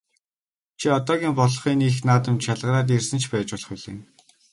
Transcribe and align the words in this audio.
Чи 0.79 0.85
одоогийн 0.97 1.33
болох 1.39 1.63
энэ 1.71 1.83
их 1.91 1.97
наадамд 2.07 2.43
шалгараад 2.45 2.95
ирсэн 2.97 3.19
ч 3.23 3.25
байж 3.31 3.47
болох 3.51 3.67
билээ. 3.73 3.97